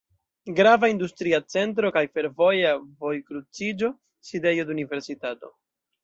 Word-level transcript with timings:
Grava 0.59 0.87
industria 0.91 1.39
centro 1.55 1.91
kaj 1.97 2.01
fervoja 2.17 2.71
vojkruciĝo, 3.05 3.91
sidejo 4.31 4.65
de 4.71 4.75
universitato. 4.77 5.53